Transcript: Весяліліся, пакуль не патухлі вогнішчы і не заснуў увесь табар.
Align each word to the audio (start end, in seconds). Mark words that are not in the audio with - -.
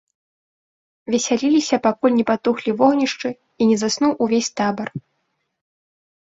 Весяліліся, 1.15 1.75
пакуль 1.85 2.15
не 2.19 2.25
патухлі 2.29 2.71
вогнішчы 2.79 3.29
і 3.61 3.69
не 3.73 3.77
заснуў 3.83 4.17
увесь 4.27 4.51
табар. 4.63 4.87